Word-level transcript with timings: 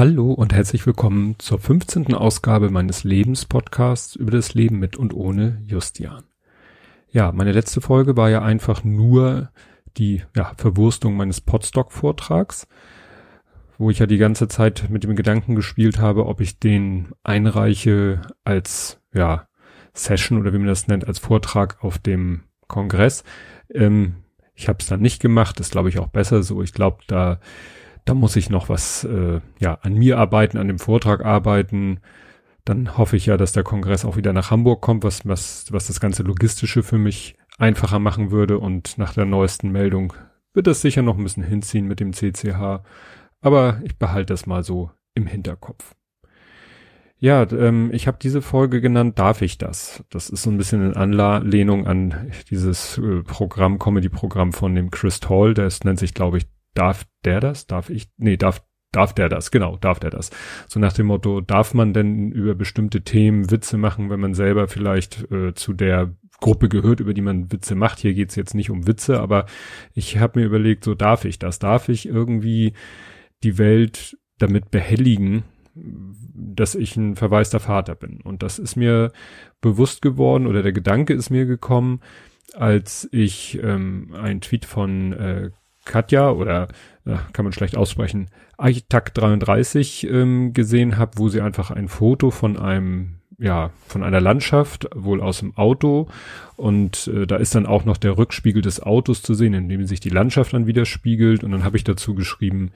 Hallo 0.00 0.32
und 0.32 0.54
herzlich 0.54 0.86
willkommen 0.86 1.34
zur 1.36 1.58
15. 1.58 2.14
Ausgabe 2.14 2.70
meines 2.70 3.04
Lebenspodcasts 3.04 4.16
über 4.16 4.30
das 4.30 4.54
Leben 4.54 4.78
mit 4.78 4.96
und 4.96 5.12
ohne 5.12 5.62
Justian. 5.66 6.24
Ja, 7.10 7.32
meine 7.32 7.52
letzte 7.52 7.82
Folge 7.82 8.16
war 8.16 8.30
ja 8.30 8.40
einfach 8.40 8.82
nur 8.82 9.50
die 9.98 10.22
ja, 10.34 10.54
Verwurstung 10.56 11.18
meines 11.18 11.42
Podstock-Vortrags, 11.42 12.66
wo 13.76 13.90
ich 13.90 13.98
ja 13.98 14.06
die 14.06 14.16
ganze 14.16 14.48
Zeit 14.48 14.88
mit 14.88 15.04
dem 15.04 15.16
Gedanken 15.16 15.54
gespielt 15.54 15.98
habe, 15.98 16.24
ob 16.24 16.40
ich 16.40 16.58
den 16.58 17.12
einreiche 17.22 18.22
als 18.42 19.02
ja, 19.12 19.48
Session 19.92 20.38
oder 20.38 20.54
wie 20.54 20.58
man 20.58 20.68
das 20.68 20.88
nennt, 20.88 21.06
als 21.06 21.18
Vortrag 21.18 21.84
auf 21.84 21.98
dem 21.98 22.44
Kongress. 22.68 23.22
Ähm, 23.74 24.24
ich 24.54 24.66
habe 24.66 24.78
es 24.80 24.86
dann 24.86 25.02
nicht 25.02 25.20
gemacht, 25.20 25.60
das 25.60 25.68
glaube 25.68 25.90
ich 25.90 25.98
auch 25.98 26.08
besser 26.08 26.42
so. 26.42 26.62
Ich 26.62 26.72
glaube, 26.72 27.02
da 27.06 27.38
da 28.10 28.14
muss 28.14 28.34
ich 28.34 28.50
noch 28.50 28.68
was 28.68 29.04
äh, 29.04 29.40
ja 29.60 29.74
an 29.82 29.94
mir 29.94 30.18
arbeiten, 30.18 30.58
an 30.58 30.66
dem 30.66 30.80
Vortrag 30.80 31.24
arbeiten. 31.24 32.00
Dann 32.64 32.98
hoffe 32.98 33.16
ich 33.16 33.26
ja, 33.26 33.36
dass 33.36 33.52
der 33.52 33.62
Kongress 33.62 34.04
auch 34.04 34.16
wieder 34.16 34.32
nach 34.32 34.50
Hamburg 34.50 34.80
kommt, 34.80 35.04
was 35.04 35.26
was 35.26 35.66
was 35.70 35.86
das 35.86 36.00
ganze 36.00 36.24
logistische 36.24 36.82
für 36.82 36.98
mich 36.98 37.36
einfacher 37.58 38.00
machen 38.00 38.32
würde. 38.32 38.58
Und 38.58 38.98
nach 38.98 39.14
der 39.14 39.26
neuesten 39.26 39.70
Meldung 39.70 40.12
wird 40.52 40.66
das 40.66 40.80
sicher 40.80 41.02
noch 41.02 41.16
ein 41.16 41.22
bisschen 41.22 41.44
hinziehen 41.44 41.86
mit 41.86 42.00
dem 42.00 42.12
CCH. 42.12 42.82
Aber 43.40 43.80
ich 43.84 43.96
behalte 43.96 44.32
das 44.32 44.44
mal 44.44 44.64
so 44.64 44.90
im 45.14 45.26
Hinterkopf. 45.26 45.94
Ja, 47.18 47.46
ähm, 47.52 47.90
ich 47.92 48.08
habe 48.08 48.18
diese 48.20 48.42
Folge 48.42 48.80
genannt, 48.80 49.18
darf 49.20 49.40
ich 49.42 49.56
das? 49.56 50.02
Das 50.10 50.30
ist 50.30 50.42
so 50.42 50.50
ein 50.50 50.56
bisschen 50.56 50.84
in 50.84 50.96
Anlehnung 50.96 51.86
an 51.86 52.32
dieses 52.50 52.98
äh, 52.98 53.22
Programm, 53.22 53.78
Comedy-Programm 53.78 54.52
von 54.52 54.74
dem 54.74 54.90
Chris 54.90 55.20
Hall, 55.28 55.54
das 55.54 55.84
nennt 55.84 55.98
sich, 55.98 56.14
glaube 56.14 56.38
ich, 56.38 56.46
darf 56.74 57.06
der 57.24 57.40
das? 57.40 57.66
Darf 57.66 57.90
ich? 57.90 58.08
Nee, 58.16 58.36
darf, 58.36 58.62
darf 58.92 59.14
der 59.14 59.28
das? 59.28 59.50
Genau, 59.50 59.76
darf 59.76 60.00
der 60.00 60.10
das? 60.10 60.30
So 60.66 60.80
nach 60.80 60.92
dem 60.92 61.06
Motto, 61.06 61.40
darf 61.40 61.74
man 61.74 61.92
denn 61.92 62.32
über 62.32 62.54
bestimmte 62.54 63.02
Themen 63.02 63.50
Witze 63.50 63.76
machen, 63.78 64.10
wenn 64.10 64.20
man 64.20 64.34
selber 64.34 64.68
vielleicht 64.68 65.30
äh, 65.30 65.54
zu 65.54 65.72
der 65.72 66.14
Gruppe 66.40 66.68
gehört, 66.68 67.00
über 67.00 67.14
die 67.14 67.20
man 67.20 67.52
Witze 67.52 67.74
macht. 67.74 67.98
Hier 67.98 68.14
geht's 68.14 68.34
jetzt 68.34 68.54
nicht 68.54 68.70
um 68.70 68.86
Witze, 68.86 69.20
aber 69.20 69.46
ich 69.94 70.18
habe 70.18 70.40
mir 70.40 70.46
überlegt, 70.46 70.84
so 70.84 70.94
darf 70.94 71.24
ich 71.24 71.38
das? 71.38 71.58
Darf 71.58 71.88
ich 71.88 72.06
irgendwie 72.06 72.72
die 73.42 73.58
Welt 73.58 74.18
damit 74.38 74.70
behelligen, 74.70 75.44
dass 75.74 76.74
ich 76.74 76.96
ein 76.96 77.14
verwaister 77.14 77.60
Vater 77.60 77.94
bin? 77.94 78.20
Und 78.22 78.42
das 78.42 78.58
ist 78.58 78.76
mir 78.76 79.12
bewusst 79.60 80.02
geworden 80.02 80.46
oder 80.46 80.62
der 80.62 80.72
Gedanke 80.72 81.12
ist 81.12 81.30
mir 81.30 81.44
gekommen, 81.44 82.00
als 82.54 83.08
ich 83.12 83.62
ähm, 83.62 84.14
ein 84.14 84.40
Tweet 84.40 84.64
von 84.64 85.12
äh, 85.12 85.50
Katja 85.84 86.30
oder 86.30 86.68
äh, 87.06 87.16
kann 87.32 87.44
man 87.44 87.52
schlecht 87.52 87.76
aussprechen, 87.76 88.28
Architekt 88.56 89.18
33 89.18 90.08
ähm, 90.08 90.52
gesehen 90.52 90.98
habe, 90.98 91.12
wo 91.16 91.28
sie 91.28 91.40
einfach 91.40 91.70
ein 91.70 91.88
Foto 91.88 92.30
von 92.30 92.58
einem 92.58 93.20
ja, 93.40 93.70
von 93.86 94.02
einer 94.02 94.20
Landschaft, 94.20 94.86
wohl 94.94 95.22
aus 95.22 95.38
dem 95.38 95.56
Auto. 95.56 96.08
Und 96.56 97.06
äh, 97.08 97.26
da 97.26 97.36
ist 97.36 97.54
dann 97.54 97.64
auch 97.64 97.86
noch 97.86 97.96
der 97.96 98.18
Rückspiegel 98.18 98.60
des 98.60 98.82
Autos 98.82 99.22
zu 99.22 99.32
sehen, 99.32 99.54
in 99.54 99.68
dem 99.70 99.86
sich 99.86 99.98
die 99.98 100.10
Landschaft 100.10 100.52
dann 100.52 100.66
widerspiegelt. 100.66 101.42
Und 101.42 101.52
dann 101.52 101.64
habe 101.64 101.78
ich 101.78 101.84
dazu 101.84 102.14
geschrieben, 102.14 102.70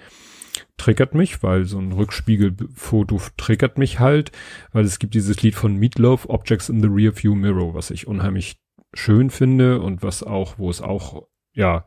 triggert 0.78 1.14
mich, 1.14 1.42
weil 1.42 1.66
so 1.66 1.78
ein 1.78 1.92
Rückspiegelfoto 1.92 3.20
triggert 3.36 3.77
mich 3.77 4.00
halt, 4.00 4.32
weil 4.72 4.84
es 4.84 4.98
gibt 4.98 5.14
dieses 5.14 5.42
Lied 5.42 5.55
von 5.55 5.77
Meatloaf, 5.77 6.27
Objects 6.28 6.70
in 6.70 6.80
the 6.80 6.88
Rear 6.91 7.12
View 7.14 7.34
Mirror, 7.34 7.75
was 7.75 7.91
ich 7.91 8.06
unheimlich 8.06 8.56
schön 8.94 9.30
finde 9.30 9.80
und 9.80 10.02
was 10.02 10.22
auch, 10.22 10.59
wo 10.59 10.71
es 10.71 10.81
auch, 10.81 11.26
ja, 11.53 11.84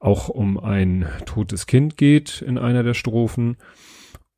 auch 0.00 0.28
um 0.28 0.58
ein 0.58 1.06
totes 1.26 1.66
Kind 1.66 1.96
geht 1.96 2.42
in 2.42 2.58
einer 2.58 2.82
der 2.82 2.94
Strophen. 2.94 3.56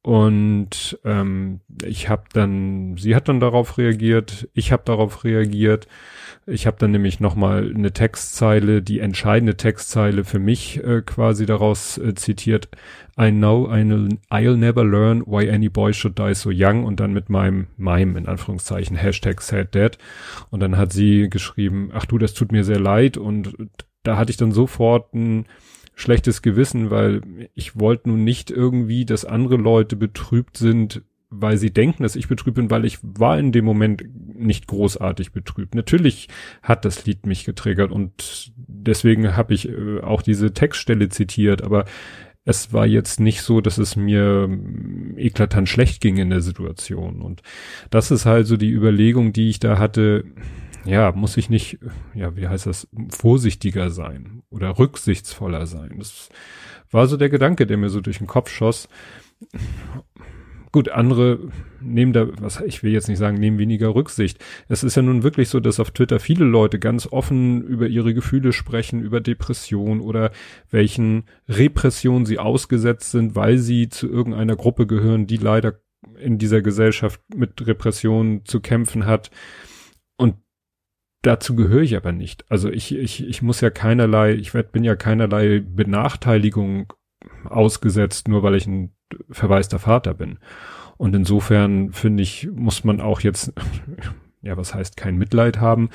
Und 0.04 0.98
ähm, 1.04 1.60
ich 1.84 2.08
habe 2.08 2.24
dann, 2.32 2.96
sie 2.96 3.14
hat 3.14 3.28
dann 3.28 3.38
darauf 3.38 3.78
reagiert, 3.78 4.48
ich 4.52 4.72
habe 4.72 4.82
darauf 4.84 5.22
reagiert. 5.22 5.86
Ich 6.44 6.66
habe 6.66 6.76
dann 6.80 6.90
nämlich 6.90 7.20
nochmal 7.20 7.72
eine 7.72 7.92
Textzeile, 7.92 8.82
die 8.82 8.98
entscheidende 8.98 9.56
Textzeile 9.56 10.24
für 10.24 10.40
mich 10.40 10.82
äh, 10.82 11.02
quasi 11.02 11.46
daraus 11.46 11.98
äh, 11.98 12.14
zitiert. 12.14 12.68
I 13.16 13.30
know 13.30 13.68
I'll, 13.68 14.18
I'll 14.28 14.56
never 14.56 14.84
learn 14.84 15.22
why 15.24 15.48
any 15.48 15.68
boy 15.68 15.92
should 15.92 16.18
die 16.18 16.34
so 16.34 16.50
young 16.52 16.82
und 16.84 16.98
dann 16.98 17.12
mit 17.12 17.30
meinem 17.30 17.68
Mime 17.76 18.18
in 18.18 18.26
Anführungszeichen 18.26 18.96
Hashtag 18.96 19.40
sad 19.40 19.72
dad. 19.72 19.98
Und 20.50 20.58
dann 20.58 20.76
hat 20.76 20.92
sie 20.92 21.28
geschrieben, 21.30 21.90
ach 21.94 22.06
du, 22.06 22.18
das 22.18 22.34
tut 22.34 22.50
mir 22.50 22.64
sehr 22.64 22.80
leid 22.80 23.16
und 23.16 23.54
da 24.02 24.16
hatte 24.16 24.30
ich 24.30 24.36
dann 24.36 24.52
sofort 24.52 25.14
ein 25.14 25.46
schlechtes 25.94 26.42
Gewissen, 26.42 26.90
weil 26.90 27.20
ich 27.54 27.78
wollte 27.78 28.08
nun 28.08 28.24
nicht 28.24 28.50
irgendwie, 28.50 29.04
dass 29.04 29.24
andere 29.24 29.56
Leute 29.56 29.96
betrübt 29.96 30.56
sind, 30.56 31.02
weil 31.30 31.56
sie 31.56 31.72
denken, 31.72 32.02
dass 32.02 32.16
ich 32.16 32.28
betrübt 32.28 32.56
bin, 32.56 32.70
weil 32.70 32.84
ich 32.84 32.98
war 33.02 33.38
in 33.38 33.52
dem 33.52 33.64
Moment 33.64 34.04
nicht 34.34 34.66
großartig 34.66 35.32
betrübt. 35.32 35.74
Natürlich 35.74 36.28
hat 36.62 36.84
das 36.84 37.06
Lied 37.06 37.26
mich 37.26 37.44
getriggert 37.44 37.90
und 37.90 38.52
deswegen 38.56 39.36
habe 39.36 39.54
ich 39.54 39.68
äh, 39.68 40.00
auch 40.00 40.22
diese 40.22 40.52
Textstelle 40.52 41.08
zitiert, 41.08 41.62
aber 41.62 41.84
es 42.44 42.72
war 42.72 42.86
jetzt 42.86 43.20
nicht 43.20 43.42
so, 43.42 43.60
dass 43.60 43.78
es 43.78 43.96
mir 43.96 44.44
ähm, 44.44 45.14
eklatant 45.16 45.68
schlecht 45.68 46.00
ging 46.00 46.16
in 46.16 46.30
der 46.30 46.40
Situation. 46.40 47.22
Und 47.22 47.42
das 47.90 48.10
ist 48.10 48.26
halt 48.26 48.46
so 48.46 48.56
die 48.56 48.70
Überlegung, 48.70 49.32
die 49.32 49.48
ich 49.48 49.60
da 49.60 49.78
hatte 49.78 50.24
ja, 50.84 51.12
muss 51.12 51.36
ich 51.36 51.50
nicht, 51.50 51.78
ja, 52.14 52.36
wie 52.36 52.48
heißt 52.48 52.66
das, 52.66 52.88
vorsichtiger 53.10 53.90
sein 53.90 54.42
oder 54.50 54.78
rücksichtsvoller 54.78 55.66
sein. 55.66 55.96
Das 55.98 56.28
war 56.90 57.06
so 57.06 57.16
der 57.16 57.28
Gedanke, 57.28 57.66
der 57.66 57.76
mir 57.76 57.88
so 57.88 58.00
durch 58.00 58.18
den 58.18 58.26
Kopf 58.26 58.50
schoss. 58.50 58.88
Gut, 60.72 60.88
andere 60.88 61.38
nehmen 61.82 62.14
da, 62.14 62.28
was 62.40 62.60
ich 62.60 62.82
will 62.82 62.92
jetzt 62.92 63.08
nicht 63.08 63.18
sagen, 63.18 63.36
nehmen 63.36 63.58
weniger 63.58 63.94
Rücksicht. 63.94 64.42
Es 64.68 64.82
ist 64.82 64.96
ja 64.96 65.02
nun 65.02 65.22
wirklich 65.22 65.50
so, 65.50 65.60
dass 65.60 65.78
auf 65.78 65.90
Twitter 65.90 66.18
viele 66.18 66.46
Leute 66.46 66.78
ganz 66.78 67.06
offen 67.06 67.62
über 67.62 67.88
ihre 67.88 68.14
Gefühle 68.14 68.54
sprechen, 68.54 69.02
über 69.02 69.20
Depression 69.20 70.00
oder 70.00 70.32
welchen 70.70 71.24
Repressionen 71.46 72.24
sie 72.24 72.38
ausgesetzt 72.38 73.10
sind, 73.10 73.36
weil 73.36 73.58
sie 73.58 73.90
zu 73.90 74.08
irgendeiner 74.08 74.56
Gruppe 74.56 74.86
gehören, 74.86 75.26
die 75.26 75.36
leider 75.36 75.74
in 76.18 76.38
dieser 76.38 76.62
Gesellschaft 76.62 77.20
mit 77.34 77.66
Repressionen 77.66 78.46
zu 78.46 78.60
kämpfen 78.60 79.04
hat. 79.04 79.30
Dazu 81.22 81.54
gehöre 81.54 81.82
ich 81.82 81.96
aber 81.96 82.10
nicht. 82.10 82.44
Also 82.48 82.68
ich, 82.68 82.94
ich, 82.94 83.26
ich 83.26 83.42
muss 83.42 83.60
ja 83.60 83.70
keinerlei, 83.70 84.32
ich 84.34 84.54
werd, 84.54 84.72
bin 84.72 84.82
ja 84.82 84.96
keinerlei 84.96 85.60
Benachteiligung 85.60 86.92
ausgesetzt, 87.44 88.26
nur 88.26 88.42
weil 88.42 88.56
ich 88.56 88.66
ein 88.66 88.92
verwaister 89.30 89.78
Vater 89.78 90.14
bin. 90.14 90.38
Und 90.96 91.14
insofern 91.14 91.92
finde 91.92 92.22
ich, 92.24 92.48
muss 92.52 92.84
man 92.84 93.00
auch 93.00 93.20
jetzt, 93.20 93.52
ja, 94.42 94.56
was 94.56 94.74
heißt 94.74 94.96
kein 94.96 95.16
Mitleid 95.16 95.60
haben. 95.60 95.90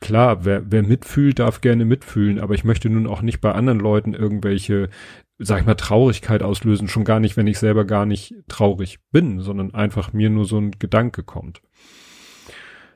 Klar, 0.00 0.44
wer, 0.44 0.70
wer 0.70 0.82
mitfühlt, 0.82 1.38
darf 1.38 1.60
gerne 1.60 1.84
mitfühlen, 1.84 2.40
aber 2.40 2.54
ich 2.54 2.64
möchte 2.64 2.88
nun 2.88 3.06
auch 3.06 3.22
nicht 3.22 3.40
bei 3.40 3.52
anderen 3.52 3.78
Leuten 3.78 4.14
irgendwelche, 4.14 4.90
sag 5.38 5.60
ich 5.60 5.66
mal, 5.66 5.74
Traurigkeit 5.74 6.42
auslösen, 6.42 6.88
schon 6.88 7.04
gar 7.04 7.20
nicht, 7.20 7.36
wenn 7.36 7.46
ich 7.46 7.58
selber 7.58 7.84
gar 7.84 8.06
nicht 8.06 8.34
traurig 8.48 8.98
bin, 9.12 9.40
sondern 9.40 9.74
einfach 9.74 10.12
mir 10.12 10.30
nur 10.30 10.44
so 10.44 10.58
ein 10.58 10.72
Gedanke 10.72 11.22
kommt. 11.22 11.62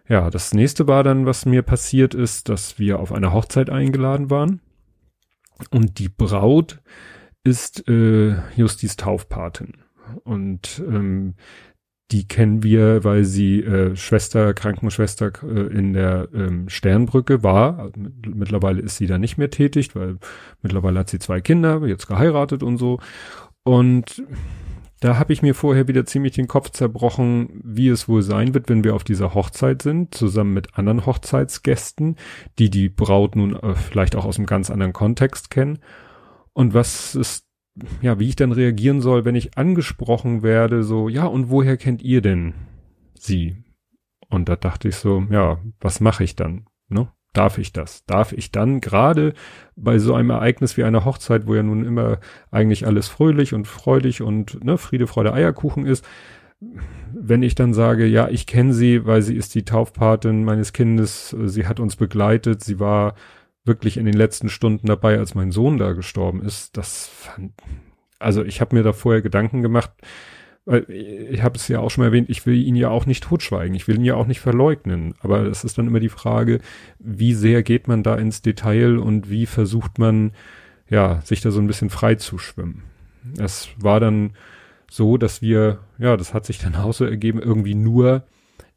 Ja, 0.09 0.31
das 0.31 0.55
nächste 0.55 0.87
war 0.87 1.03
dann, 1.03 1.27
was 1.27 1.47
mir 1.47 1.63
passiert 1.63 2.15
ist, 2.15 2.49
dass 2.49 2.79
wir 2.79 3.01
auf 3.01 3.13
eine 3.13 3.33
Hochzeit 3.33 3.71
eingeladen 3.71 4.31
waren. 4.31 4.61
Und 5.71 5.99
die 5.99 6.09
Braut 6.09 6.81
ist 7.43 7.89
äh, 7.89 8.37
Justis 8.55 8.97
Taufpatin. 8.97 9.75
Und 10.25 10.83
ähm, 10.87 11.35
die 12.13 12.29
kennen 12.29 12.63
wir, 12.63 13.03
weil 13.03 13.25
sie 13.25 13.63
äh, 13.63 13.97
Schwester, 13.97 14.55
Krankenschwester 14.55 15.33
äh, 15.43 15.77
in 15.77 15.93
der 15.93 16.29
ähm, 16.33 16.69
Sternbrücke 16.69 17.43
war. 17.43 17.91
Mittlerweile 17.97 18.81
ist 18.81 18.97
sie 18.97 19.09
da 19.09 19.19
nicht 19.19 19.39
mehr 19.39 19.51
tätig, 19.51 19.97
weil 19.97 20.19
mittlerweile 20.63 21.01
hat 21.01 21.11
sie 21.11 21.19
zwei 21.19 21.41
Kinder, 21.41 21.85
jetzt 21.85 22.07
geheiratet 22.07 22.63
und 22.63 22.79
so. 22.79 23.01
Und 23.65 24.23
da 25.01 25.19
habe 25.19 25.33
ich 25.33 25.43
mir 25.43 25.55
vorher 25.55 25.89
wieder 25.89 26.07
ziemlich 26.07 26.33
den 26.33 26.49
Kopf 26.49 26.71
zerbrochen, 26.71 27.61
wie 27.63 27.89
es 27.89 28.09
wohl 28.09 28.23
sein 28.23 28.55
wird, 28.55 28.69
wenn 28.69 28.83
wir 28.83 28.95
auf 28.95 29.05
dieser 29.05 29.35
Hochzeit 29.35 29.83
sind, 29.83 30.15
zusammen 30.15 30.55
mit 30.55 30.79
anderen 30.79 31.05
Hochzeitsgästen, 31.05 32.17
die 32.59 32.71
die 32.71 32.89
Braut 32.89 33.37
nun 33.37 33.57
äh, 33.57 33.75
vielleicht 33.75 34.17
auch 34.17 34.25
aus 34.25 34.39
einem 34.39 34.47
ganz 34.47 34.71
anderen 34.71 34.95
Kontext 34.95 35.51
kennen. 35.51 35.81
Und 36.55 36.73
was 36.73 37.15
ist, 37.15 37.47
ja, 38.01 38.19
wie 38.19 38.29
ich 38.29 38.37
dann 38.37 38.53
reagieren 38.53 39.03
soll, 39.03 39.27
wenn 39.27 39.35
ich 39.35 39.59
angesprochen 39.59 40.43
werde, 40.43 40.83
so, 40.83 41.11
ja, 41.11 41.27
und 41.27 41.51
woher 41.51 41.77
kennt 41.77 42.03
ihr 42.03 42.23
denn 42.23 42.55
sie? 43.15 43.65
Und 44.29 44.49
da 44.49 44.57
dachte 44.57 44.89
ich 44.89 44.97
so, 44.97 45.27
ja, 45.31 45.61
was 45.79 46.01
mache 46.01 46.25
ich 46.25 46.37
dann? 46.37 46.67
Ne? 46.89 47.13
Darf 47.37 47.59
ich 47.59 47.73
das? 47.73 48.07
Darf 48.07 48.33
ich 48.33 48.51
dann 48.51 48.81
gerade 48.81 49.35
bei 49.77 49.99
so 49.99 50.15
einem 50.15 50.31
Ereignis 50.31 50.79
wie 50.79 50.85
einer 50.85 51.05
Hochzeit, 51.05 51.47
wo 51.47 51.55
ja 51.55 51.63
nun 51.63 51.85
immer 51.85 52.19
eigentlich 52.51 52.87
alles 52.87 53.09
fröhlich 53.09 53.53
und 53.53 53.67
freudig 53.67 54.23
und 54.23 54.65
ne, 54.65 54.79
Friede, 54.79 55.07
Freude, 55.07 55.35
Eierkuchen 55.35 55.85
ist, 55.85 56.03
wenn 57.13 57.43
ich 57.43 57.55
dann 57.55 57.75
sage, 57.75 58.07
ja, 58.07 58.29
ich 58.29 58.47
kenne 58.47 58.73
sie, 58.73 59.05
weil 59.05 59.21
sie 59.21 59.37
ist 59.37 59.55
die 59.55 59.67
Taufpatin 59.67 60.45
meines 60.45 60.73
Kindes, 60.73 61.37
sie 61.45 61.67
hat 61.67 61.79
uns 61.79 61.97
begleitet, 61.97 62.65
sie 62.65 62.81
war 62.81 63.15
wirklich 63.67 63.99
in 63.99 64.07
den 64.07 64.17
letzten 64.17 64.49
Stunden 64.49 64.87
dabei, 64.87 65.19
als 65.19 65.35
mein 65.35 65.51
Sohn 65.51 65.77
da 65.77 65.93
gestorben 65.93 66.41
ist, 66.41 66.79
das 66.79 67.09
fand, 67.09 67.53
also 68.19 68.45
ich 68.45 68.63
habe 68.63 68.75
mir 68.75 68.83
da 68.83 68.95
vorher 68.95 69.21
Gedanken 69.21 69.61
gemacht, 69.61 69.91
weil 70.67 70.85
ich 70.91 71.43
habe 71.43 71.57
es 71.57 71.69
ja 71.69 71.79
auch 71.79 71.91
schon 71.91 72.03
mal 72.03 72.09
erwähnt, 72.09 72.29
ich 72.29 72.45
will 72.45 72.57
ihn 72.57 72.75
ja 72.75 72.91
auch 72.91 73.07
nicht 73.07 73.23
totschweigen, 73.23 73.75
ich 73.75 73.87
will 73.87 73.97
ihn 73.97 74.05
ja 74.05 74.17
auch 74.17 74.27
nicht 74.27 74.41
verleugnen, 74.41 75.15
aber 75.21 75.45
es 75.45 75.65
ist 75.65 75.79
dann 75.79 75.87
immer 75.87 76.01
die 76.01 76.09
Frage, 76.09 76.61
wie 76.99 77.35
sehr 77.35 77.63
geht 77.63 77.87
man 77.87 78.03
da 78.03 78.17
ins 78.17 78.43
Detail 78.43 78.99
und 78.99 79.31
wie 79.31 79.47
versucht 79.47 79.99
man, 79.99 80.33
ja, 80.91 81.21
sich 81.23 81.41
da 81.41 81.53
so 81.53 81.61
ein 81.61 81.69
bisschen 81.69 81.89
frei 81.89 82.17
zu 82.17 82.37
schwimmen. 82.37 82.83
Es 83.39 83.69
war 83.79 84.01
dann 84.01 84.33
so, 84.91 85.17
dass 85.19 85.41
wir, 85.41 85.79
ja, 85.99 86.17
das 86.17 86.35
hat 86.35 86.45
sich 86.45 86.59
dann 86.59 86.75
auch 86.75 86.93
so 86.93 87.05
ergeben, 87.05 87.41
irgendwie 87.41 87.75
nur 87.75 88.25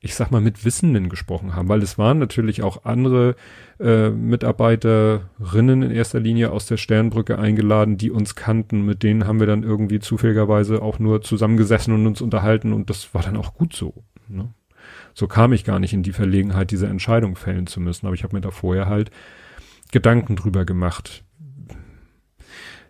ich 0.01 0.15
sag 0.15 0.31
mal, 0.31 0.39
mit 0.39 0.63
Wissenden 0.63 1.09
gesprochen 1.09 1.55
haben, 1.55 1.67
weil 1.67 1.83
es 1.83 1.97
waren 1.97 2.19
natürlich 2.19 2.63
auch 2.63 2.85
andere 2.85 3.35
äh, 3.79 4.09
Mitarbeiterinnen 4.09 5.81
in 5.81 5.91
erster 5.91 6.21
Linie 6.21 6.51
aus 6.51 6.67
der 6.67 6.77
Sternbrücke 6.77 7.37
eingeladen, 7.37 7.97
die 7.97 8.09
uns 8.09 8.35
kannten. 8.35 8.85
Mit 8.85 9.03
denen 9.03 9.27
haben 9.27 9.41
wir 9.41 9.47
dann 9.47 9.63
irgendwie 9.63 9.99
zufälligerweise 9.99 10.81
auch 10.81 10.99
nur 10.99 11.21
zusammengesessen 11.21 11.93
und 11.93 12.07
uns 12.07 12.21
unterhalten 12.21 12.71
und 12.71 12.89
das 12.89 13.13
war 13.13 13.23
dann 13.23 13.35
auch 13.35 13.53
gut 13.53 13.73
so. 13.73 13.93
Ne? 14.29 14.53
So 15.13 15.27
kam 15.27 15.51
ich 15.51 15.65
gar 15.65 15.79
nicht 15.79 15.93
in 15.93 16.03
die 16.03 16.13
Verlegenheit, 16.13 16.71
diese 16.71 16.87
Entscheidung 16.87 17.35
fällen 17.35 17.67
zu 17.67 17.81
müssen, 17.81 18.05
aber 18.05 18.15
ich 18.15 18.23
habe 18.23 18.35
mir 18.35 18.41
da 18.41 18.51
vorher 18.51 18.85
halt 18.85 19.11
Gedanken 19.91 20.37
drüber 20.37 20.63
gemacht, 20.63 21.23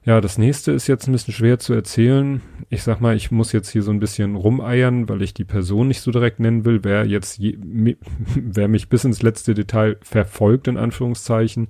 ja, 0.09 0.21
das 0.21 0.39
nächste 0.39 0.71
ist 0.71 0.87
jetzt 0.87 1.07
ein 1.07 1.11
bisschen 1.11 1.35
schwer 1.35 1.59
zu 1.59 1.71
erzählen. 1.71 2.41
Ich 2.69 2.81
sag 2.81 2.99
mal, 2.99 3.15
ich 3.15 3.29
muss 3.29 3.51
jetzt 3.51 3.69
hier 3.69 3.83
so 3.83 3.91
ein 3.91 3.99
bisschen 3.99 4.35
rumeiern, 4.35 5.07
weil 5.07 5.21
ich 5.21 5.35
die 5.35 5.45
Person 5.45 5.87
nicht 5.87 6.01
so 6.01 6.09
direkt 6.09 6.39
nennen 6.39 6.65
will. 6.65 6.79
Wer 6.83 7.05
jetzt, 7.05 7.37
je, 7.37 7.59
wer 8.35 8.67
mich 8.67 8.89
bis 8.89 9.05
ins 9.05 9.21
letzte 9.21 9.53
Detail 9.53 9.97
verfolgt, 10.01 10.67
in 10.67 10.77
Anführungszeichen, 10.77 11.67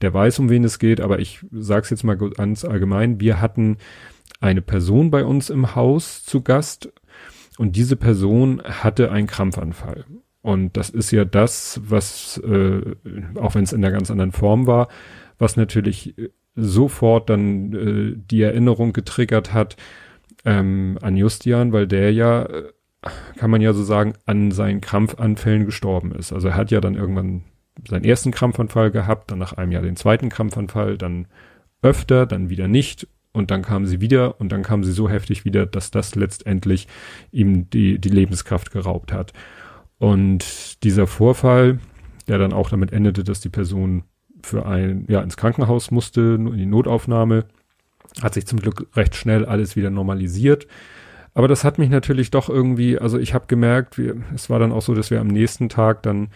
der 0.00 0.12
weiß, 0.12 0.40
um 0.40 0.50
wen 0.50 0.64
es 0.64 0.80
geht, 0.80 1.00
aber 1.00 1.20
ich 1.20 1.46
sag's 1.52 1.90
jetzt 1.90 2.02
mal 2.02 2.16
ganz 2.16 2.64
allgemein. 2.64 3.20
Wir 3.20 3.40
hatten 3.40 3.76
eine 4.40 4.62
Person 4.62 5.12
bei 5.12 5.24
uns 5.24 5.48
im 5.48 5.76
Haus 5.76 6.24
zu 6.24 6.42
Gast 6.42 6.92
und 7.56 7.76
diese 7.76 7.94
Person 7.94 8.62
hatte 8.64 9.12
einen 9.12 9.28
Krampfanfall. 9.28 10.06
Und 10.42 10.76
das 10.76 10.90
ist 10.90 11.12
ja 11.12 11.24
das, 11.24 11.80
was, 11.84 12.38
äh, 12.38 12.80
auch 13.36 13.54
wenn 13.54 13.62
es 13.62 13.72
in 13.72 13.84
einer 13.84 13.92
ganz 13.92 14.10
anderen 14.10 14.32
Form 14.32 14.66
war, 14.66 14.88
was 15.38 15.56
natürlich 15.56 16.16
sofort 16.56 17.30
dann 17.30 17.72
äh, 17.72 18.14
die 18.16 18.42
Erinnerung 18.42 18.92
getriggert 18.92 19.52
hat 19.52 19.76
ähm, 20.44 20.98
an 21.02 21.16
Justian, 21.16 21.72
weil 21.72 21.86
der 21.86 22.12
ja, 22.12 22.44
äh, 22.44 22.72
kann 23.36 23.50
man 23.50 23.60
ja 23.60 23.72
so 23.72 23.84
sagen, 23.84 24.14
an 24.24 24.50
seinen 24.50 24.80
Krampfanfällen 24.80 25.66
gestorben 25.66 26.12
ist. 26.12 26.32
Also 26.32 26.48
er 26.48 26.56
hat 26.56 26.70
ja 26.70 26.80
dann 26.80 26.94
irgendwann 26.94 27.44
seinen 27.86 28.04
ersten 28.04 28.30
Krampfanfall 28.30 28.90
gehabt, 28.90 29.30
dann 29.30 29.38
nach 29.38 29.52
einem 29.52 29.72
Jahr 29.72 29.82
den 29.82 29.96
zweiten 29.96 30.30
Krampfanfall, 30.30 30.96
dann 30.96 31.26
öfter, 31.82 32.26
dann 32.26 32.48
wieder 32.48 32.68
nicht 32.68 33.06
und 33.32 33.50
dann 33.50 33.62
kam 33.62 33.84
sie 33.84 34.00
wieder 34.00 34.40
und 34.40 34.50
dann 34.50 34.62
kam 34.62 34.82
sie 34.82 34.92
so 34.92 35.10
heftig 35.10 35.44
wieder, 35.44 35.66
dass 35.66 35.90
das 35.90 36.14
letztendlich 36.14 36.88
ihm 37.32 37.68
die, 37.68 37.98
die 37.98 38.08
Lebenskraft 38.08 38.70
geraubt 38.70 39.12
hat. 39.12 39.34
Und 39.98 40.82
dieser 40.84 41.06
Vorfall, 41.06 41.78
der 42.28 42.38
dann 42.38 42.54
auch 42.54 42.70
damit 42.70 42.92
endete, 42.92 43.24
dass 43.24 43.40
die 43.40 43.50
Person 43.50 44.04
für 44.46 44.66
ein, 44.66 45.04
ja, 45.08 45.20
ins 45.20 45.36
Krankenhaus 45.36 45.90
musste, 45.90 46.36
in 46.38 46.56
die 46.56 46.66
Notaufnahme. 46.66 47.44
Hat 48.22 48.34
sich 48.34 48.46
zum 48.46 48.60
Glück 48.60 48.86
recht 48.94 49.14
schnell 49.14 49.44
alles 49.44 49.76
wieder 49.76 49.90
normalisiert. 49.90 50.66
Aber 51.34 51.48
das 51.48 51.64
hat 51.64 51.78
mich 51.78 51.90
natürlich 51.90 52.30
doch 52.30 52.48
irgendwie, 52.48 52.98
also 52.98 53.18
ich 53.18 53.34
habe 53.34 53.44
gemerkt, 53.46 53.98
wir, 53.98 54.16
es 54.34 54.48
war 54.48 54.58
dann 54.58 54.72
auch 54.72 54.80
so, 54.80 54.94
dass 54.94 55.10
wir 55.10 55.20
am 55.20 55.26
nächsten 55.26 55.68
Tag 55.68 56.02
dann 56.02 56.28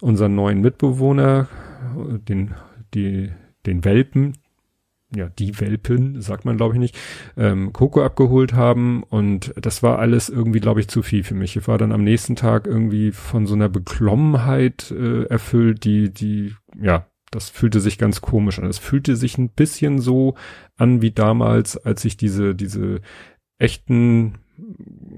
unseren 0.00 0.34
neuen 0.34 0.60
Mitbewohner, 0.60 1.46
den, 2.28 2.54
die, 2.92 3.30
den 3.66 3.84
Welpen, 3.84 4.32
ja, 5.14 5.28
die 5.28 5.60
Welpen, 5.60 6.20
sagt 6.20 6.44
man 6.44 6.56
glaube 6.56 6.74
ich 6.74 6.80
nicht, 6.80 6.98
ähm, 7.36 7.72
Coco 7.72 8.02
abgeholt 8.02 8.52
haben 8.52 9.04
und 9.04 9.54
das 9.56 9.84
war 9.84 10.00
alles 10.00 10.28
irgendwie, 10.28 10.60
glaube 10.60 10.80
ich, 10.80 10.88
zu 10.88 11.02
viel 11.02 11.22
für 11.22 11.34
mich. 11.34 11.56
Ich 11.56 11.68
war 11.68 11.78
dann 11.78 11.92
am 11.92 12.02
nächsten 12.02 12.34
Tag 12.34 12.66
irgendwie 12.66 13.12
von 13.12 13.46
so 13.46 13.54
einer 13.54 13.68
Beklommenheit 13.68 14.90
äh, 14.90 15.22
erfüllt, 15.26 15.84
die, 15.84 16.12
die, 16.12 16.56
ja, 16.82 17.06
das 17.30 17.50
fühlte 17.50 17.80
sich 17.80 17.98
ganz 17.98 18.20
komisch 18.20 18.58
an. 18.58 18.66
Es 18.66 18.78
fühlte 18.78 19.16
sich 19.16 19.38
ein 19.38 19.50
bisschen 19.50 20.00
so 20.00 20.34
an 20.76 21.02
wie 21.02 21.10
damals, 21.10 21.76
als 21.76 22.04
ich 22.04 22.16
diese, 22.16 22.54
diese 22.54 23.00
echten, 23.58 24.34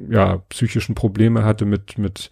ja, 0.09 0.39
psychischen 0.49 0.95
Probleme 0.95 1.45
hatte 1.45 1.65
mit, 1.65 1.99
mit 1.99 2.31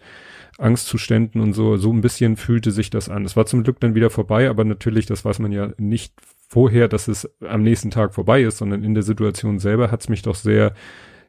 Angstzuständen 0.57 1.41
und 1.41 1.53
so. 1.53 1.77
So 1.77 1.91
ein 1.91 2.01
bisschen 2.01 2.35
fühlte 2.35 2.71
sich 2.71 2.89
das 2.89 3.09
an. 3.09 3.25
Es 3.25 3.35
war 3.35 3.45
zum 3.45 3.63
Glück 3.63 3.79
dann 3.79 3.95
wieder 3.95 4.09
vorbei, 4.09 4.49
aber 4.49 4.65
natürlich, 4.65 5.05
das 5.05 5.23
weiß 5.23 5.39
man 5.39 5.51
ja 5.51 5.71
nicht 5.77 6.13
vorher, 6.49 6.87
dass 6.87 7.07
es 7.07 7.29
am 7.41 7.63
nächsten 7.63 7.91
Tag 7.91 8.13
vorbei 8.13 8.41
ist, 8.41 8.57
sondern 8.57 8.83
in 8.83 8.93
der 8.93 9.03
Situation 9.03 9.59
selber 9.59 9.91
hat 9.91 10.01
es 10.01 10.09
mich 10.09 10.23
doch 10.23 10.35
sehr, 10.35 10.73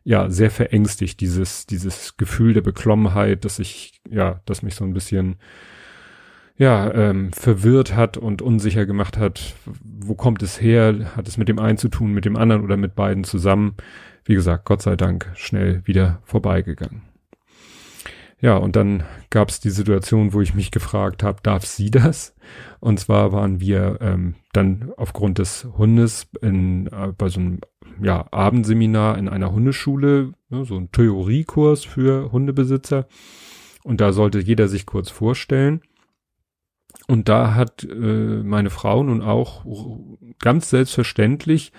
ja, 0.02 0.30
sehr 0.30 0.50
verängstigt, 0.50 1.20
dieses, 1.20 1.66
dieses 1.66 2.16
Gefühl 2.16 2.54
der 2.54 2.62
Beklommenheit, 2.62 3.44
dass 3.44 3.58
ich, 3.58 4.00
ja, 4.08 4.40
dass 4.46 4.62
mich 4.62 4.74
so 4.74 4.84
ein 4.84 4.94
bisschen, 4.94 5.36
ja, 6.60 6.92
ähm, 6.92 7.32
verwirrt 7.32 7.96
hat 7.96 8.18
und 8.18 8.42
unsicher 8.42 8.84
gemacht 8.84 9.16
hat, 9.16 9.54
wo 9.64 10.14
kommt 10.14 10.42
es 10.42 10.60
her, 10.60 11.16
hat 11.16 11.26
es 11.26 11.38
mit 11.38 11.48
dem 11.48 11.58
einen 11.58 11.78
zu 11.78 11.88
tun, 11.88 12.12
mit 12.12 12.26
dem 12.26 12.36
anderen 12.36 12.62
oder 12.62 12.76
mit 12.76 12.94
beiden 12.94 13.24
zusammen. 13.24 13.76
Wie 14.26 14.34
gesagt, 14.34 14.66
Gott 14.66 14.82
sei 14.82 14.94
Dank 14.94 15.32
schnell 15.36 15.80
wieder 15.86 16.20
vorbeigegangen. 16.24 17.00
Ja, 18.42 18.58
und 18.58 18.76
dann 18.76 19.04
gab 19.30 19.48
es 19.48 19.60
die 19.60 19.70
Situation, 19.70 20.34
wo 20.34 20.42
ich 20.42 20.52
mich 20.52 20.70
gefragt 20.70 21.22
habe, 21.22 21.38
darf 21.42 21.64
sie 21.64 21.90
das? 21.90 22.36
Und 22.78 23.00
zwar 23.00 23.32
waren 23.32 23.60
wir 23.60 23.96
ähm, 24.02 24.34
dann 24.52 24.92
aufgrund 24.98 25.38
des 25.38 25.66
Hundes 25.78 26.28
in, 26.42 26.88
äh, 26.88 27.14
bei 27.16 27.30
so 27.30 27.40
einem 27.40 27.60
ja, 28.02 28.26
Abendseminar 28.32 29.16
in 29.16 29.30
einer 29.30 29.50
Hundeschule, 29.50 30.34
ne, 30.50 30.66
so 30.66 30.76
ein 30.76 30.92
Theoriekurs 30.92 31.86
für 31.86 32.32
Hundebesitzer. 32.32 33.06
Und 33.82 34.02
da 34.02 34.12
sollte 34.12 34.40
jeder 34.40 34.68
sich 34.68 34.84
kurz 34.84 35.08
vorstellen. 35.08 35.80
Und 37.06 37.28
da 37.28 37.54
hat 37.54 37.84
äh, 37.84 38.42
meine 38.42 38.70
Frau 38.70 39.02
nun 39.02 39.22
auch 39.22 39.64
ganz 40.38 40.70
selbstverständlich 40.70 41.72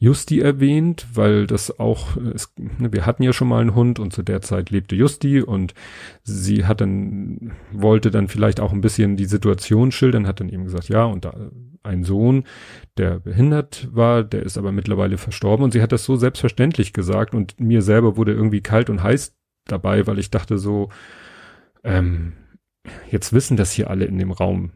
Justi 0.00 0.40
erwähnt, 0.40 1.08
weil 1.12 1.48
das 1.48 1.80
auch, 1.80 2.16
es, 2.16 2.52
ne, 2.56 2.92
wir 2.92 3.04
hatten 3.04 3.24
ja 3.24 3.32
schon 3.32 3.48
mal 3.48 3.60
einen 3.60 3.74
Hund 3.74 3.98
und 3.98 4.12
zu 4.12 4.22
der 4.22 4.40
Zeit 4.42 4.70
lebte 4.70 4.94
Justi 4.94 5.40
und 5.42 5.74
sie 6.22 6.66
hat 6.66 6.80
dann, 6.80 7.52
wollte 7.72 8.12
dann 8.12 8.28
vielleicht 8.28 8.60
auch 8.60 8.72
ein 8.72 8.80
bisschen 8.80 9.16
die 9.16 9.24
Situation 9.24 9.90
schildern, 9.90 10.26
hat 10.26 10.38
dann 10.38 10.50
eben 10.50 10.64
gesagt, 10.64 10.88
ja, 10.88 11.04
und 11.04 11.24
da 11.24 11.34
ein 11.82 12.04
Sohn, 12.04 12.44
der 12.96 13.18
behindert 13.18 13.88
war, 13.92 14.22
der 14.22 14.42
ist 14.42 14.58
aber 14.58 14.72
mittlerweile 14.72 15.18
verstorben. 15.18 15.64
Und 15.64 15.72
sie 15.72 15.82
hat 15.82 15.90
das 15.90 16.04
so 16.04 16.16
selbstverständlich 16.16 16.92
gesagt 16.92 17.34
und 17.34 17.58
mir 17.58 17.82
selber 17.82 18.16
wurde 18.16 18.32
irgendwie 18.32 18.60
kalt 18.60 18.90
und 18.90 19.02
heiß 19.02 19.36
dabei, 19.64 20.06
weil 20.06 20.18
ich 20.18 20.30
dachte 20.30 20.58
so, 20.58 20.90
ähm, 21.82 22.34
jetzt 23.10 23.32
wissen 23.32 23.56
das 23.56 23.72
hier 23.72 23.90
alle 23.90 24.04
in 24.04 24.18
dem 24.18 24.32
Raum. 24.32 24.72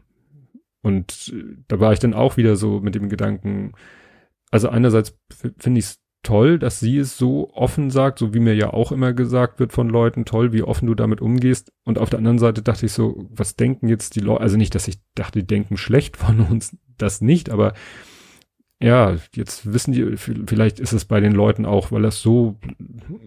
Und 0.81 1.33
äh, 1.33 1.57
da 1.67 1.79
war 1.79 1.93
ich 1.93 1.99
dann 1.99 2.13
auch 2.13 2.37
wieder 2.37 2.55
so 2.55 2.79
mit 2.79 2.95
dem 2.95 3.09
Gedanken, 3.09 3.73
also 4.51 4.69
einerseits 4.69 5.17
finde 5.57 5.79
ich 5.79 5.85
es 5.85 5.99
toll, 6.23 6.57
dass 6.57 6.79
sie 6.79 6.97
es 6.97 7.17
so 7.17 7.51
offen 7.53 7.89
sagt, 7.89 8.17
so 8.17 8.33
wie 8.33 8.39
mir 8.39 8.55
ja 8.55 8.71
auch 8.71 8.91
immer 8.91 9.13
gesagt 9.13 9.59
wird 9.59 9.73
von 9.73 9.89
Leuten, 9.89 10.25
toll, 10.25 10.53
wie 10.53 10.63
offen 10.63 10.87
du 10.87 10.95
damit 10.95 11.21
umgehst. 11.21 11.71
Und 11.83 11.99
auf 11.99 12.09
der 12.09 12.19
anderen 12.19 12.39
Seite 12.39 12.61
dachte 12.61 12.85
ich 12.85 12.93
so, 12.93 13.27
was 13.29 13.55
denken 13.55 13.89
jetzt 13.89 14.15
die 14.15 14.21
Leute, 14.21 14.41
also 14.41 14.57
nicht, 14.57 14.73
dass 14.73 14.87
ich 14.87 14.99
dachte, 15.15 15.39
die 15.39 15.47
denken 15.47 15.77
schlecht 15.77 16.17
von 16.17 16.39
uns, 16.39 16.77
das 16.97 17.21
nicht, 17.21 17.49
aber 17.49 17.73
ja, 18.81 19.15
jetzt 19.33 19.71
wissen 19.71 19.93
die, 19.93 20.17
vielleicht 20.17 20.79
ist 20.79 20.91
es 20.91 21.05
bei 21.05 21.21
den 21.21 21.31
Leuten 21.31 21.65
auch, 21.65 21.91
weil 21.91 22.01
das 22.01 22.21
so 22.21 22.59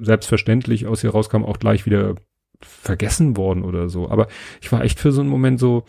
selbstverständlich 0.01 0.87
aus 0.87 1.03
ihr 1.03 1.11
rauskam, 1.11 1.45
auch 1.45 1.59
gleich 1.59 1.87
wieder 1.87 2.17
vergessen 2.61 3.37
worden 3.37 3.65
oder 3.65 3.89
so. 3.89 4.09
Aber 4.09 4.29
ich 4.61 4.71
war 4.73 4.83
echt 4.83 5.01
für 5.01 5.13
so 5.13 5.21
einen 5.21 5.31
Moment 5.31 5.61
so, 5.61 5.85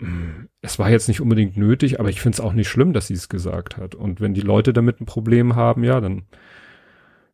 mm, 0.00 0.46
es 0.60 0.78
war 0.78 0.90
jetzt 0.90 1.08
nicht 1.08 1.20
unbedingt 1.20 1.56
nötig, 1.56 2.00
aber 2.00 2.08
ich 2.08 2.20
finde 2.20 2.36
es 2.36 2.40
auch 2.40 2.52
nicht 2.52 2.68
schlimm, 2.68 2.92
dass 2.92 3.06
sie 3.08 3.14
es 3.14 3.28
gesagt 3.28 3.76
hat. 3.76 3.94
Und 3.94 4.20
wenn 4.20 4.34
die 4.34 4.40
Leute 4.40 4.72
damit 4.72 5.00
ein 5.00 5.06
Problem 5.06 5.56
haben, 5.56 5.84
ja, 5.84 6.00
dann 6.00 6.22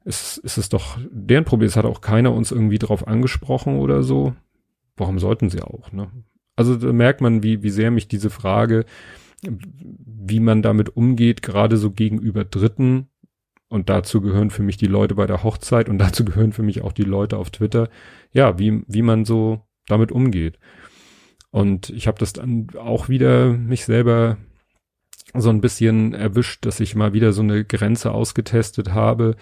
ist, 0.05 0.39
ist 0.39 0.59
es 0.59 0.69
doch 0.69 0.99
deren 1.11 1.45
Problem. 1.45 1.69
Es 1.69 1.77
hat 1.77 1.85
auch 1.85 2.01
keiner 2.01 2.33
uns 2.33 2.51
irgendwie 2.51 2.79
drauf 2.79 3.07
angesprochen 3.07 3.79
oder 3.79 4.03
so. 4.03 4.35
Warum 4.97 5.19
sollten 5.19 5.51
sie 5.51 5.63
auch, 5.63 5.93
ne? 5.93 6.11
Also 6.57 6.75
da 6.75 6.93
merkt 6.93 7.21
man, 7.21 7.45
wie, 7.45 7.63
wie 7.63 7.71
sehr 7.71 7.93
mich 7.93 8.09
diese 8.09 8.31
Frage, 8.31 8.85
wie 9.43 10.41
man 10.41 10.61
damit 10.61 10.97
umgeht, 10.97 11.41
gerade 11.41 11.77
so 11.77 11.93
gegenüber 11.93 12.45
Dritten, 12.45 13.07
und 13.69 13.89
dazu 13.89 14.21
gehören 14.21 14.51
für 14.51 14.63
mich 14.63 14.77
die 14.77 14.87
Leute 14.87 15.15
bei 15.15 15.27
der 15.27 15.43
Hochzeit 15.43 15.89
und 15.89 15.99
dazu 15.99 16.25
gehören 16.25 16.53
für 16.53 16.63
mich 16.63 16.83
auch 16.83 16.93
die 16.93 17.03
Leute 17.03 17.37
auf 17.37 17.51
Twitter. 17.51 17.89
Ja, 18.33 18.59
wie, 18.59 18.83
wie 18.87 19.03
man 19.03 19.25
so 19.25 19.63
damit 19.87 20.13
umgeht. 20.13 20.59
Und 21.51 21.91
ich 21.91 22.07
habe 22.07 22.19
das 22.19 22.35
dann 22.35 22.69
auch 22.79 23.09
wieder 23.09 23.53
mich 23.53 23.85
selber 23.85 24.37
so 25.35 25.51
ein 25.51 25.61
bisschen 25.61 26.15
erwischt, 26.15 26.65
dass 26.65 26.81
ich 26.81 26.95
mal 26.95 27.13
wieder 27.13 27.33
so 27.33 27.43
eine 27.43 27.65
Grenze 27.65 28.13
ausgetestet 28.13 28.93
habe. 28.93 29.37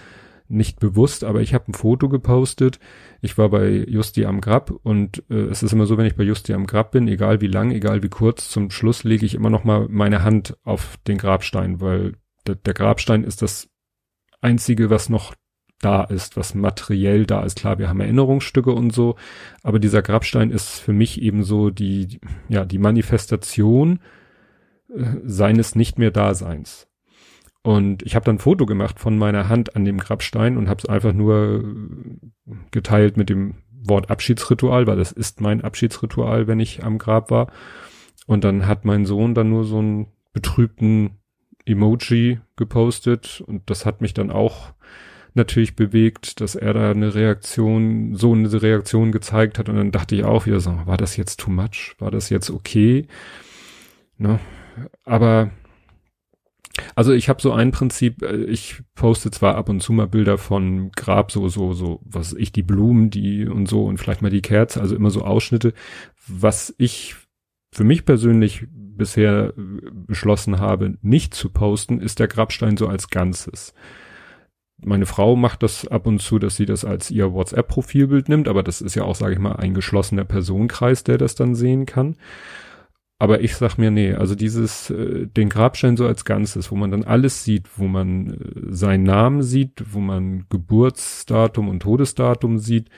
Nicht 0.48 0.78
bewusst, 0.78 1.24
aber 1.24 1.40
ich 1.40 1.54
habe 1.54 1.70
ein 1.70 1.74
Foto 1.74 2.08
gepostet. 2.08 2.78
Ich 3.20 3.36
war 3.36 3.48
bei 3.48 3.84
Justi 3.88 4.24
am 4.26 4.40
Grab 4.40 4.70
und 4.70 5.24
äh, 5.28 5.34
es 5.34 5.64
ist 5.64 5.72
immer 5.72 5.86
so, 5.86 5.98
wenn 5.98 6.06
ich 6.06 6.14
bei 6.14 6.22
Justi 6.22 6.54
am 6.54 6.66
Grab 6.66 6.92
bin, 6.92 7.08
egal 7.08 7.40
wie 7.40 7.48
lang, 7.48 7.72
egal 7.72 8.04
wie 8.04 8.08
kurz, 8.08 8.48
zum 8.48 8.70
Schluss 8.70 9.02
lege 9.02 9.26
ich 9.26 9.34
immer 9.34 9.50
noch 9.50 9.64
mal 9.64 9.88
meine 9.88 10.22
Hand 10.22 10.56
auf 10.62 10.98
den 11.08 11.18
Grabstein, 11.18 11.80
weil 11.80 12.14
der, 12.46 12.54
der 12.54 12.74
Grabstein 12.74 13.24
ist 13.24 13.42
das 13.42 13.68
einzige, 14.46 14.90
was 14.90 15.08
noch 15.08 15.34
da 15.80 16.04
ist, 16.04 16.36
was 16.36 16.54
materiell 16.54 17.26
da 17.26 17.42
ist. 17.42 17.58
Klar, 17.58 17.78
wir 17.78 17.88
haben 17.88 18.00
Erinnerungsstücke 18.00 18.72
und 18.72 18.92
so, 18.92 19.16
aber 19.62 19.78
dieser 19.78 20.02
Grabstein 20.02 20.50
ist 20.50 20.78
für 20.80 20.92
mich 20.92 21.20
eben 21.20 21.42
so 21.42 21.70
die, 21.70 22.20
ja, 22.48 22.64
die 22.64 22.78
Manifestation 22.78 24.00
äh, 24.88 25.16
seines 25.24 25.74
nicht 25.74 25.98
mehr 25.98 26.10
Daseins. 26.10 26.88
Und 27.62 28.04
ich 28.04 28.14
habe 28.14 28.24
dann 28.24 28.36
ein 28.36 28.40
Foto 28.40 28.64
gemacht 28.64 29.00
von 29.00 29.18
meiner 29.18 29.48
Hand 29.48 29.74
an 29.74 29.84
dem 29.84 29.98
Grabstein 29.98 30.56
und 30.56 30.68
habe 30.68 30.78
es 30.78 30.88
einfach 30.88 31.12
nur 31.12 31.64
geteilt 32.70 33.16
mit 33.16 33.28
dem 33.28 33.56
Wort 33.72 34.08
Abschiedsritual, 34.08 34.86
weil 34.86 34.96
das 34.96 35.12
ist 35.12 35.40
mein 35.40 35.62
Abschiedsritual, 35.62 36.46
wenn 36.46 36.60
ich 36.60 36.84
am 36.84 36.98
Grab 36.98 37.30
war. 37.30 37.50
Und 38.26 38.44
dann 38.44 38.66
hat 38.66 38.84
mein 38.84 39.04
Sohn 39.04 39.34
dann 39.34 39.50
nur 39.50 39.64
so 39.64 39.78
einen 39.78 40.06
betrübten 40.32 41.18
Emoji 41.66 42.40
gepostet 42.56 43.42
und 43.46 43.68
das 43.68 43.84
hat 43.84 44.00
mich 44.00 44.14
dann 44.14 44.30
auch 44.30 44.72
natürlich 45.34 45.76
bewegt, 45.76 46.40
dass 46.40 46.54
er 46.54 46.72
da 46.72 46.90
eine 46.90 47.14
Reaktion, 47.14 48.14
so 48.14 48.32
eine 48.32 48.62
Reaktion 48.62 49.12
gezeigt 49.12 49.58
hat 49.58 49.68
und 49.68 49.76
dann 49.76 49.92
dachte 49.92 50.14
ich 50.14 50.24
auch 50.24 50.46
wieder 50.46 50.60
so, 50.60 50.80
war 50.86 50.96
das 50.96 51.16
jetzt 51.16 51.40
too 51.40 51.50
much? 51.50 51.94
War 51.98 52.10
das 52.10 52.30
jetzt 52.30 52.50
okay? 52.50 53.06
Ne? 54.16 54.38
Aber 55.04 55.50
also 56.94 57.12
ich 57.12 57.28
habe 57.28 57.40
so 57.40 57.52
ein 57.52 57.70
Prinzip, 57.70 58.22
äh, 58.22 58.44
ich 58.44 58.82
poste 58.94 59.30
zwar 59.30 59.56
ab 59.56 59.68
und 59.68 59.80
zu 59.80 59.92
mal 59.92 60.06
Bilder 60.06 60.38
von 60.38 60.90
Grab, 60.92 61.32
so, 61.32 61.48
so, 61.48 61.72
so, 61.72 62.00
was 62.04 62.32
ich, 62.32 62.52
die 62.52 62.62
Blumen, 62.62 63.10
die 63.10 63.46
und 63.46 63.68
so 63.68 63.84
und 63.84 63.98
vielleicht 63.98 64.22
mal 64.22 64.30
die 64.30 64.42
Kerze, 64.42 64.80
also 64.80 64.94
immer 64.94 65.10
so 65.10 65.22
Ausschnitte. 65.22 65.72
Was 66.26 66.74
ich 66.78 67.14
für 67.76 67.84
mich 67.84 68.06
persönlich 68.06 68.66
bisher 68.70 69.52
äh, 69.56 69.90
beschlossen 69.92 70.58
habe, 70.58 70.96
nicht 71.02 71.34
zu 71.34 71.50
posten, 71.50 72.00
ist 72.00 72.18
der 72.18 72.26
Grabstein 72.26 72.78
so 72.78 72.88
als 72.88 73.10
Ganzes. 73.10 73.74
Meine 74.78 75.04
Frau 75.04 75.36
macht 75.36 75.62
das 75.62 75.86
ab 75.86 76.06
und 76.06 76.20
zu, 76.20 76.38
dass 76.38 76.56
sie 76.56 76.64
das 76.64 76.86
als 76.86 77.10
ihr 77.10 77.34
WhatsApp-Profilbild 77.34 78.30
nimmt, 78.30 78.48
aber 78.48 78.62
das 78.62 78.80
ist 78.80 78.94
ja 78.94 79.04
auch, 79.04 79.14
sage 79.14 79.34
ich 79.34 79.38
mal, 79.38 79.56
ein 79.56 79.74
geschlossener 79.74 80.24
Personenkreis, 80.24 81.04
der 81.04 81.18
das 81.18 81.34
dann 81.34 81.54
sehen 81.54 81.84
kann. 81.84 82.16
Aber 83.18 83.42
ich 83.42 83.56
sag 83.56 83.76
mir, 83.76 83.90
nee, 83.90 84.14
also 84.14 84.34
dieses, 84.34 84.88
äh, 84.88 85.26
den 85.26 85.50
Grabstein 85.50 85.98
so 85.98 86.06
als 86.06 86.24
Ganzes, 86.24 86.70
wo 86.70 86.76
man 86.76 86.90
dann 86.90 87.04
alles 87.04 87.44
sieht, 87.44 87.78
wo 87.78 87.86
man 87.88 88.32
äh, 88.32 88.72
seinen 88.72 89.04
Namen 89.04 89.42
sieht, 89.42 89.82
wo 89.92 90.00
man 90.00 90.46
Geburtsdatum 90.48 91.68
und 91.68 91.80
Todesdatum 91.80 92.58
sieht, 92.58 92.88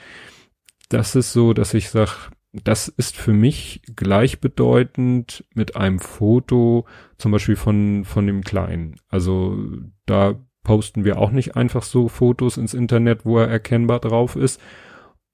das 0.87 1.15
ist 1.15 1.33
so, 1.33 1.53
dass 1.53 1.73
ich 1.73 1.89
sag, 1.89 2.31
das 2.51 2.87
ist 2.87 3.15
für 3.15 3.33
mich 3.33 3.81
gleichbedeutend 3.95 5.45
mit 5.53 5.75
einem 5.75 5.99
Foto, 5.99 6.85
zum 7.17 7.31
Beispiel 7.31 7.55
von, 7.55 8.05
von 8.05 8.25
dem 8.25 8.43
Kleinen. 8.43 8.95
Also 9.07 9.57
da 10.05 10.39
posten 10.63 11.03
wir 11.05 11.19
auch 11.19 11.31
nicht 11.31 11.55
einfach 11.55 11.83
so 11.83 12.07
Fotos 12.07 12.57
ins 12.57 12.73
Internet, 12.73 13.25
wo 13.25 13.37
er 13.39 13.47
erkennbar 13.47 13.99
drauf 13.99 14.35
ist. 14.35 14.59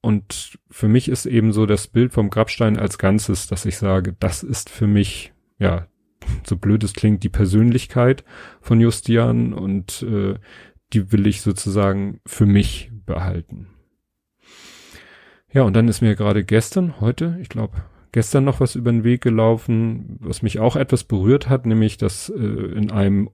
Und 0.01 0.59
für 0.69 0.87
mich 0.87 1.09
ist 1.09 1.25
eben 1.25 1.51
so 1.51 1.65
das 1.65 1.87
Bild 1.87 2.13
vom 2.13 2.29
Grabstein 2.29 2.77
als 2.77 2.97
Ganzes, 2.97 3.47
dass 3.47 3.65
ich 3.65 3.77
sage, 3.77 4.15
das 4.19 4.43
ist 4.43 4.69
für 4.69 4.87
mich, 4.87 5.33
ja, 5.57 5.87
so 6.45 6.57
blöd 6.57 6.83
es 6.83 6.93
klingt, 6.93 7.23
die 7.23 7.29
Persönlichkeit 7.29 8.23
von 8.61 8.79
Justian 8.79 9.53
und 9.53 10.03
äh, 10.03 10.35
die 10.93 11.11
will 11.11 11.27
ich 11.27 11.41
sozusagen 11.41 12.19
für 12.25 12.45
mich 12.45 12.91
behalten. 13.05 13.67
Ja, 15.55 15.63
und 15.63 15.73
dann 15.73 15.87
ist 15.87 16.01
mir 16.01 16.17
gerade 16.17 16.43
gestern, 16.43 16.99
heute, 16.99 17.37
ich 17.41 17.47
glaube, 17.47 17.75
gestern 18.11 18.43
noch 18.43 18.59
was 18.59 18.75
über 18.75 18.91
den 18.91 19.05
Weg 19.05 19.21
gelaufen, 19.21 20.17
was 20.19 20.41
mich 20.41 20.59
auch 20.59 20.75
etwas 20.75 21.05
berührt 21.05 21.47
hat, 21.47 21.65
nämlich 21.65 21.95
dass 21.95 22.27
äh, 22.27 22.43
in 22.43 22.91
einem 22.91 23.29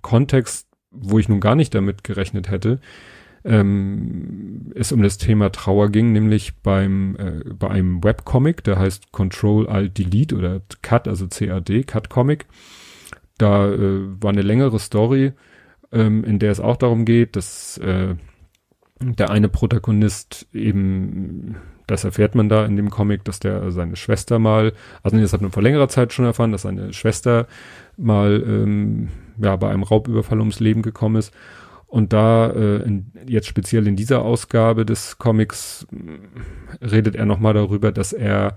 Kontext, 0.00 0.66
wo 0.90 1.18
ich 1.18 1.28
nun 1.28 1.40
gar 1.40 1.54
nicht 1.54 1.74
damit 1.74 2.04
gerechnet 2.04 2.48
hätte, 2.48 2.80
ähm, 3.44 4.72
es 4.76 4.92
um 4.92 5.02
das 5.02 5.18
Thema 5.18 5.52
Trauer 5.52 5.90
ging, 5.90 6.12
nämlich 6.12 6.56
beim 6.62 7.16
äh, 7.16 7.44
bei 7.52 7.68
einem 7.68 8.02
Webcomic, 8.02 8.64
der 8.64 8.78
heißt 8.78 9.12
Control 9.12 9.68
Alt 9.68 9.98
Delete 9.98 10.36
oder 10.36 10.62
Cut, 10.80 11.06
also 11.06 11.28
CAD, 11.28 11.86
Cut 11.86 12.08
Comic. 12.08 12.46
Da 13.36 13.70
äh, 13.70 14.22
war 14.22 14.30
eine 14.30 14.40
längere 14.42 14.78
Story, 14.78 15.32
ähm, 15.92 16.24
in 16.24 16.38
der 16.38 16.50
es 16.50 16.60
auch 16.60 16.78
darum 16.78 17.04
geht, 17.04 17.36
dass 17.36 17.76
äh, 17.76 18.14
der 19.00 19.30
eine 19.30 19.48
Protagonist 19.48 20.46
eben, 20.52 21.56
das 21.86 22.04
erfährt 22.04 22.34
man 22.34 22.48
da 22.48 22.64
in 22.64 22.76
dem 22.76 22.90
Comic, 22.90 23.24
dass 23.24 23.38
der 23.38 23.70
seine 23.70 23.96
Schwester 23.96 24.38
mal, 24.38 24.72
also 25.02 25.16
das 25.18 25.32
hat 25.32 25.40
man 25.40 25.52
vor 25.52 25.62
längerer 25.62 25.88
Zeit 25.88 26.12
schon 26.12 26.24
erfahren, 26.24 26.52
dass 26.52 26.62
seine 26.62 26.92
Schwester 26.92 27.46
mal 27.96 28.42
ähm, 28.46 29.08
ja 29.38 29.56
bei 29.56 29.70
einem 29.70 29.82
Raubüberfall 29.82 30.40
ums 30.40 30.60
Leben 30.60 30.82
gekommen 30.82 31.16
ist. 31.16 31.32
Und 31.86 32.12
da 32.12 32.50
äh, 32.50 32.82
in, 32.82 33.12
jetzt 33.26 33.46
speziell 33.46 33.86
in 33.86 33.96
dieser 33.96 34.22
Ausgabe 34.22 34.84
des 34.84 35.18
Comics 35.18 35.86
äh, 35.90 36.84
redet 36.84 37.16
er 37.16 37.24
nochmal 37.24 37.54
darüber, 37.54 37.92
dass 37.92 38.12
er 38.12 38.56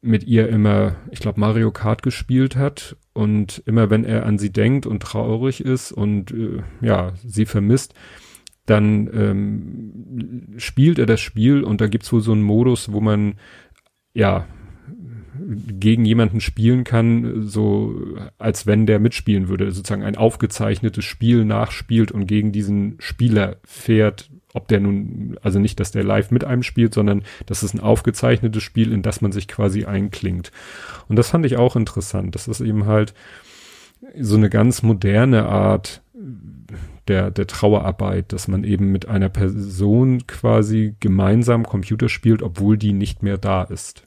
mit 0.00 0.24
ihr 0.24 0.48
immer, 0.48 0.96
ich 1.10 1.20
glaube, 1.20 1.40
Mario 1.40 1.70
Kart 1.70 2.02
gespielt 2.02 2.56
hat 2.56 2.96
und 3.14 3.62
immer 3.66 3.88
wenn 3.88 4.04
er 4.04 4.26
an 4.26 4.38
sie 4.38 4.52
denkt 4.52 4.86
und 4.86 5.02
traurig 5.02 5.62
ist 5.62 5.92
und 5.92 6.30
äh, 6.30 6.62
ja, 6.82 7.12
sie 7.24 7.46
vermisst, 7.46 7.94
dann 8.66 9.10
ähm, 9.12 10.54
spielt 10.56 10.98
er 10.98 11.06
das 11.06 11.20
Spiel 11.20 11.62
und 11.62 11.80
da 11.80 11.86
gibt's 11.86 12.12
wohl 12.12 12.20
so 12.20 12.32
einen 12.32 12.42
Modus, 12.42 12.92
wo 12.92 13.00
man 13.00 13.34
ja 14.14 14.46
gegen 15.36 16.04
jemanden 16.04 16.40
spielen 16.40 16.84
kann, 16.84 17.42
so 17.42 18.00
als 18.38 18.66
wenn 18.66 18.86
der 18.86 19.00
mitspielen 19.00 19.48
würde, 19.48 19.70
sozusagen 19.72 20.04
ein 20.04 20.16
aufgezeichnetes 20.16 21.04
Spiel 21.04 21.44
nachspielt 21.44 22.12
und 22.12 22.26
gegen 22.26 22.52
diesen 22.52 22.96
Spieler 23.00 23.56
fährt, 23.64 24.30
ob 24.52 24.68
der 24.68 24.80
nun, 24.80 25.36
also 25.42 25.58
nicht, 25.58 25.80
dass 25.80 25.90
der 25.90 26.04
live 26.04 26.30
mit 26.30 26.44
einem 26.44 26.62
spielt, 26.62 26.94
sondern 26.94 27.22
das 27.46 27.62
ist 27.62 27.74
ein 27.74 27.80
aufgezeichnetes 27.80 28.62
Spiel, 28.62 28.92
in 28.92 29.02
das 29.02 29.20
man 29.20 29.32
sich 29.32 29.48
quasi 29.48 29.84
einklingt. 29.84 30.52
Und 31.08 31.16
das 31.16 31.30
fand 31.30 31.44
ich 31.44 31.56
auch 31.56 31.74
interessant. 31.74 32.34
Das 32.34 32.46
ist 32.46 32.60
eben 32.60 32.86
halt 32.86 33.14
so 34.18 34.36
eine 34.36 34.50
ganz 34.50 34.82
moderne 34.82 35.46
Art, 35.46 36.02
der, 37.08 37.30
der 37.30 37.46
Trauerarbeit, 37.46 38.32
dass 38.32 38.48
man 38.48 38.64
eben 38.64 38.90
mit 38.90 39.08
einer 39.08 39.28
Person 39.28 40.26
quasi 40.26 40.94
gemeinsam 41.00 41.64
Computer 41.64 42.08
spielt, 42.08 42.42
obwohl 42.42 42.78
die 42.78 42.92
nicht 42.92 43.22
mehr 43.22 43.38
da 43.38 43.62
ist. 43.62 44.06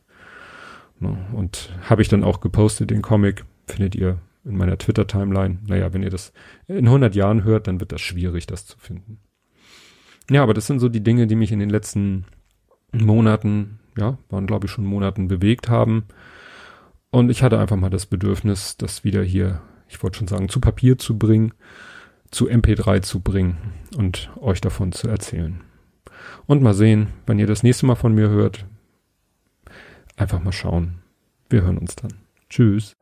Ne? 0.99 1.17
Und 1.33 1.73
habe 1.83 2.01
ich 2.01 2.07
dann 2.07 2.23
auch 2.23 2.39
gepostet, 2.39 2.89
den 2.89 3.01
Comic, 3.01 3.45
findet 3.67 3.95
ihr 3.95 4.17
in 4.45 4.57
meiner 4.57 4.77
Twitter-Timeline. 4.77 5.59
Naja, 5.67 5.93
wenn 5.93 6.03
ihr 6.03 6.09
das 6.09 6.31
in 6.67 6.87
100 6.87 7.15
Jahren 7.15 7.43
hört, 7.43 7.67
dann 7.67 7.79
wird 7.79 7.91
das 7.91 8.01
schwierig, 8.01 8.47
das 8.47 8.65
zu 8.65 8.77
finden. 8.79 9.19
Ja, 10.29 10.41
aber 10.43 10.53
das 10.53 10.67
sind 10.67 10.79
so 10.79 10.89
die 10.89 11.03
Dinge, 11.03 11.27
die 11.27 11.35
mich 11.35 11.51
in 11.51 11.59
den 11.59 11.69
letzten 11.69 12.25
Monaten, 12.91 13.79
ja, 13.97 14.17
waren 14.29 14.47
glaube 14.47 14.65
ich 14.65 14.71
schon 14.71 14.85
Monaten 14.85 15.27
bewegt 15.27 15.69
haben. 15.69 16.05
Und 17.09 17.29
ich 17.29 17.43
hatte 17.43 17.59
einfach 17.59 17.75
mal 17.75 17.89
das 17.89 18.05
Bedürfnis, 18.05 18.77
das 18.77 19.03
wieder 19.03 19.23
hier, 19.23 19.61
ich 19.87 20.01
wollte 20.01 20.17
schon 20.17 20.27
sagen, 20.27 20.49
zu 20.49 20.59
Papier 20.59 20.97
zu 20.97 21.17
bringen 21.17 21.53
zu 22.31 22.49
MP3 22.49 23.01
zu 23.01 23.19
bringen 23.19 23.57
und 23.97 24.31
euch 24.39 24.61
davon 24.61 24.91
zu 24.91 25.07
erzählen. 25.07 25.61
Und 26.45 26.61
mal 26.61 26.73
sehen, 26.73 27.07
wenn 27.25 27.39
ihr 27.39 27.47
das 27.47 27.63
nächste 27.63 27.85
Mal 27.85 27.95
von 27.95 28.13
mir 28.13 28.29
hört, 28.29 28.65
einfach 30.15 30.41
mal 30.43 30.51
schauen. 30.51 30.99
Wir 31.49 31.61
hören 31.61 31.77
uns 31.77 31.95
dann. 31.95 32.13
Tschüss. 32.49 32.95